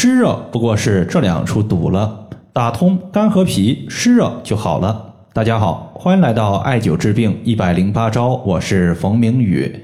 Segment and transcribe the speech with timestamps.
[0.00, 5.12] 湿热不过是这两处堵了，打通肝和脾，湿热就好了。
[5.32, 9.74] 大家好，欢迎来到艾灸治病一百零八招，我是冯明宇。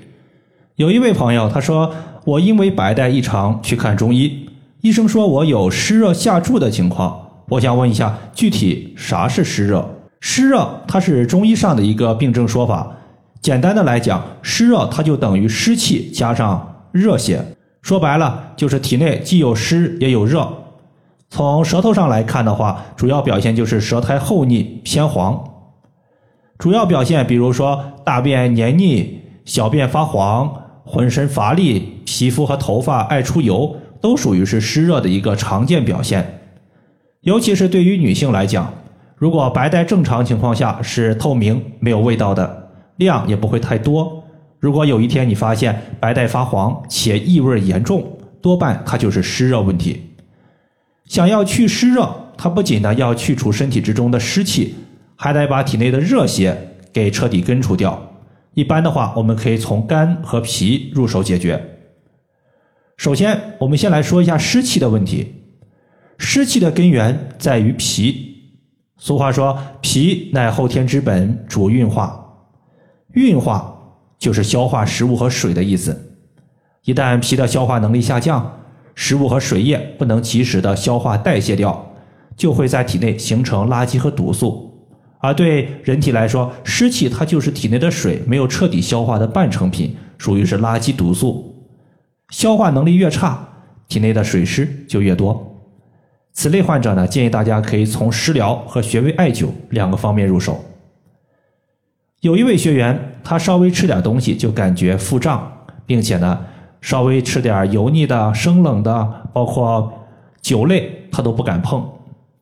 [0.77, 1.92] 有一位朋友他说，
[2.24, 4.48] 我因为白带异常去看中医，
[4.82, 7.21] 医生说我有湿热下注的情况。
[7.49, 9.85] 我想问一下，具体啥是湿热？
[10.21, 12.89] 湿热它是中医上的一个病症说法。
[13.43, 17.45] 简单的来讲，湿热它就等于湿气加上热血，
[17.85, 20.50] 说白了就是体内既有湿也有热。
[21.29, 25.45] 从舌头上来看的话，主要表现就是舌苔厚腻偏黄。
[26.57, 36.41] 主要表现比如说大便黏腻、小便发黄、浑身乏力、皮肤和头发爱出油，都属于是湿热的一个常见表现。
[37.20, 38.72] 尤其是对于女性来讲，
[39.14, 42.70] 如果白带正常情况下是透明没有味道的。
[42.97, 44.23] 量也不会太多。
[44.64, 50.00] 如果有一天你发现白带发黄且异味严重，多半它就是湿热问题。
[51.05, 54.75] 想要去湿热，它不仅呢要去除身体之中的湿气，
[55.16, 56.56] 还得把体内的热邪
[56.94, 58.14] 给彻底根除掉。
[58.55, 61.62] 一般的话，我们可以从肝和脾入手解决。
[62.97, 65.42] 首先，我们先来说一下湿气的问题。
[66.16, 68.55] 湿气的根源在于脾。
[68.97, 72.19] 俗话说：“脾乃后天之本，主运化。”
[73.12, 73.73] 运化
[74.25, 76.17] 就是消化食物和水的意思。
[76.84, 78.58] 一旦脾的消化能力下降，
[78.94, 81.94] 食物和水液不能及时的消化代谢掉，
[82.34, 84.89] 就会在体内形成垃圾和毒素。
[85.19, 91.55] 而对人体来说，湿气它就是体内的水没有彻底消化的半成品，属于是垃圾毒素。
[92.31, 93.47] 消化能力越差，
[93.88, 95.61] 体内的水湿就越多。
[96.33, 100.64] 此类患者呢，建议大家可以从食疗和穴位艾灸两个方面入手。
[102.20, 105.50] 有一位学员，他稍微吃点东西就感觉腹胀，
[105.86, 106.39] 并且呢，
[106.83, 109.91] 稍微吃点油腻的、生冷的，包括
[110.42, 111.83] 酒类，他都不敢碰。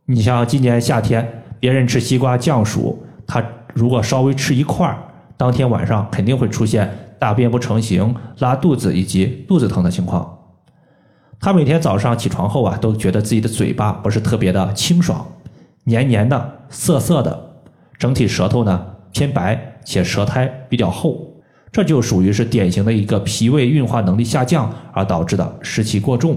[0.07, 4.99] 你像今年夏天，别人吃西瓜降暑，他如果稍微吃一块儿，
[5.37, 10.39] 当天晚上肯定会出现大便不成形、拉肚子以及肚子疼的情况。
[11.39, 15.25] 他每天早上起床后啊，都觉得自己的嘴巴不是特别的清爽，
[15.85, 17.51] 黏黏的、涩涩的，
[17.97, 19.72] 整体舌头呢偏白。
[19.85, 21.35] 且舌苔比较厚，
[21.71, 26.37] 这就属于是典型的一个脾胃运化能力下降而导致的湿气过重。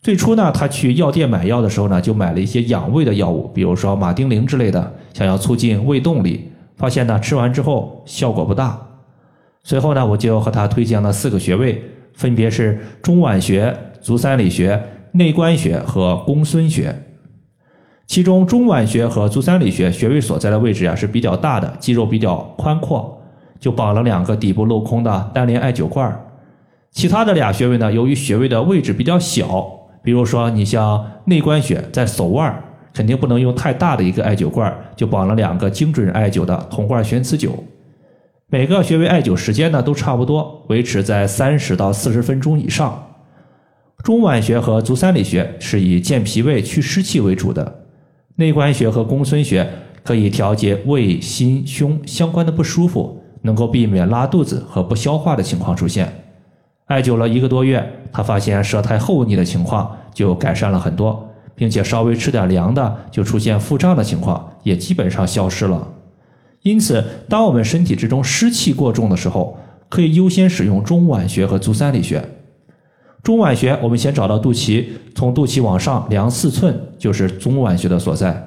[0.00, 6.50] 最初呢，他去药店买药的时候呢，就买了一些养胃的药物，比如说马丁啉之类的，想要促进胃动力。
[6.76, 8.80] 发现呢，吃完之后效果不大。
[9.62, 11.82] 随后呢，我就和他推荐了四个穴位，
[12.14, 16.94] 分别是中脘穴、足三里穴、内关穴和公孙穴。
[18.10, 23.22] 其中中脘穴和足三里穴穴位所在的位置呀是比较大的，肌肉比较宽阔，
[23.60, 26.20] 就绑了两个底部镂空的单联艾灸罐儿。
[26.90, 29.64] 其他的俩穴位呢，由于穴位的位置比较小，
[30.02, 32.52] 比如说你像内关穴在手腕，
[32.92, 37.50] 肯定不能用太大的一个艾灸罐儿，就绑了两个精准艾灸的铜罐悬磁灸。
[38.48, 43.06] 每个穴位艾灸时间呢都差不多，维持在三十到四十分钟以上。
[44.02, 47.76] 中脘穴和足三里穴是以健脾胃、祛湿气为主的。
[48.40, 49.68] 内关穴和公孙穴
[50.02, 56.10] 可以调节胃、心、胸相关的不舒服，能够避免拉肚子和不消化的情况出现。
[56.86, 65.86] 艾灸了一个多月，他发现舌苔厚腻的情况就改善了很多，并且稍微吃点凉的就出现腹胀的情况也基本上消失了。
[66.62, 69.58] 因此，当我们身体之中湿气过重的时候，
[69.90, 72.24] 可以优先使用中脘穴和足三里穴。
[73.22, 78.46] 中脘穴，我们先找到肚脐，从肚脐往上量四寸，就是中脘穴的所在。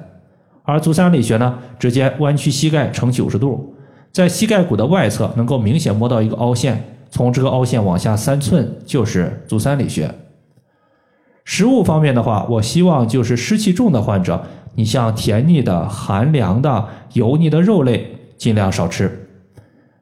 [0.64, 3.74] 而足三里穴呢，直接弯曲膝盖呈九十度，
[4.10, 10.10] 在膝盖骨的外侧能够明显摸到一个凹陷，从这个凹陷往下三寸就是足三里穴。
[11.44, 14.42] 食物方面的话，我希望就是湿气重的患者，
[14.74, 19.28] 你像甜腻的、寒凉的、油腻的肉类尽量少吃，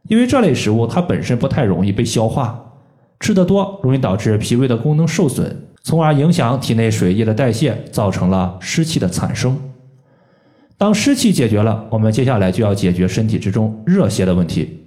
[0.09, 2.62] 因为这类食物它本身不太容易被消化。
[3.22, 9.57] 吃的多容易导致脾胃的功能受损，从而影响体内水液的代谢，造成了湿气的产生。
[10.77, 14.80] 当湿气解决了，我们接下来就要解决身体之中热邪的问题。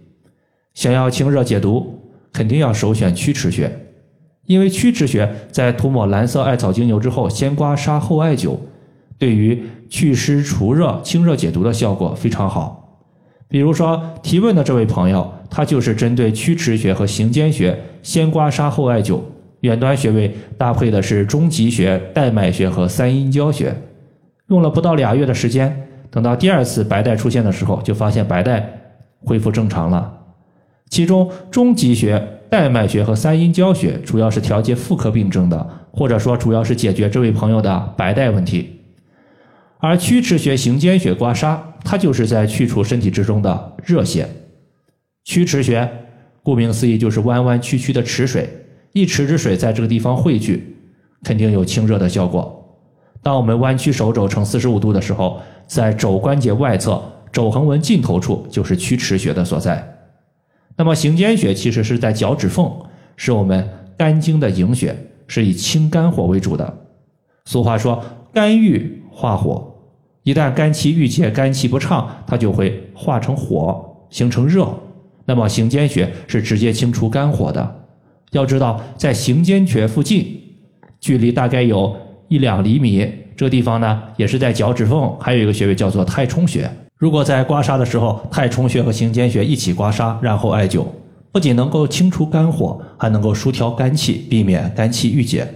[0.74, 1.98] 想要清热解毒，
[2.34, 3.72] 肯定要首选曲池穴，
[4.48, 8.58] 因为曲池穴在涂抹蓝色艾草精油之后，先刮痧后艾灸，
[9.18, 13.00] 对于祛湿除热、清热解毒的效果非常好。
[13.48, 17.74] 比如说提问的这位朋友，它就是针对曲池穴和行间穴
[18.04, 19.22] 先刮痧后艾灸，
[19.62, 23.74] 远端穴位搭配的是中极穴、带脉穴和三阴交穴，
[24.50, 28.69] 用了不到俩月的时间，等到第二次白带出现的时候，就发现白带
[29.22, 30.12] 恢复正常了。
[30.90, 38.81] 其中中极穴、带脉穴和三阴交穴主要是调节妇科病症的，或者说主要是解决这位朋友的白带问题。
[39.78, 44.28] 而曲池穴、行间穴刮痧，它就是在去除身体之中的热邪。
[45.25, 45.89] 曲池穴，
[46.44, 48.48] 顾名思义就是弯弯曲曲的池水，
[48.94, 50.77] 一池之水在这个地方汇聚，
[51.24, 52.80] 肯定有清热的效果。
[53.24, 57.01] 当我们弯曲手肘成四十五度的时候，在肘关节外侧
[57.31, 59.98] 肘横纹尽头处就是曲池穴的所在。
[60.77, 62.72] 那么行间穴其实是在脚趾缝，
[63.16, 63.68] 是我们
[63.98, 64.95] 肝经的营穴，
[65.25, 66.72] 是以清肝火为主的。
[67.45, 68.00] 俗话说
[68.31, 69.74] 肝郁化火，
[70.22, 74.72] 一旦肝气郁结、肝气不畅，它就会化成火，形成热。
[75.25, 77.86] 那么行间穴是直接清除肝火的。
[78.31, 80.42] 要知道，在行间穴附近，
[81.00, 81.95] 距离大概有。
[82.27, 83.07] 一两厘米，
[83.38, 86.68] 这地方呢，也是在脚趾缝，还有一个穴位叫做太冲穴。
[86.98, 90.83] 如果在刮痧的时候，太冲穴和行间穴一起刮痧，然后艾灸，
[91.31, 95.48] 不仅能够清除肝火，还能够疏调肝气，避免肝气郁结。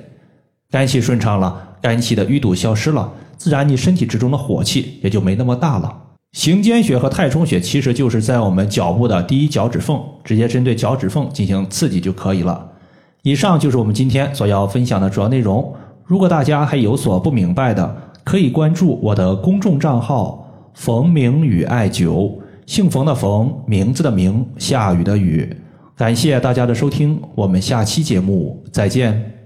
[0.69, 5.91] 肝气顺畅了，肝气的淤堵消失了，自然你身体之中的火气也就没那么大了。
[6.31, 12.69] 行间穴和太冲穴其实就是在我们脚部的第一脚趾缝，直接针对脚趾缝进行刺激就可以了。
[13.23, 15.73] 以上就是我们今天所要分享的主要内容。
[16.05, 25.51] 如果大家还有所不明白的，可以关注我的公众账号“冯明宇艾灸”，姓冯的冯，名字的名，下雨的雨。
[25.97, 29.38] 感谢大家的收听，我们下期节目再见。